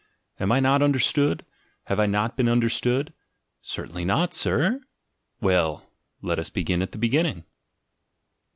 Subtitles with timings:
[0.39, 1.45] —Am I not understood?—
[1.85, 3.13] Have I not been understood?—
[3.61, 4.81] "Certainly not, sir?"—
[5.41, 5.91] Well,
[6.23, 7.43] let us begin at the beginning.